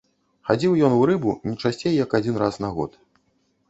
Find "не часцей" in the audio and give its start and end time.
1.51-1.95